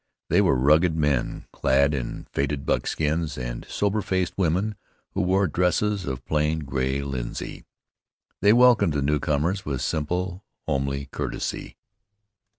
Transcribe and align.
They 0.29 0.41
were 0.41 0.55
rugged 0.57 0.95
men, 0.95 1.45
clad 1.53 1.93
in 1.93 2.25
faded 2.33 2.65
buckskins, 2.65 3.37
and 3.37 3.67
sober 3.69 4.01
faced 4.01 4.33
women 4.35 4.73
who 5.11 5.21
wore 5.21 5.45
dresses 5.45 6.05
of 6.07 6.25
plain 6.25 6.61
gray 6.61 7.01
linsey. 7.03 7.65
They 8.41 8.51
welcomed 8.53 8.93
the 8.93 9.03
newcomers 9.03 9.63
with 9.63 9.81
simple, 9.83 10.43
homely 10.65 11.05
courtesy. 11.11 11.77